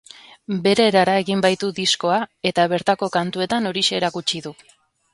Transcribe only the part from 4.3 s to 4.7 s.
du.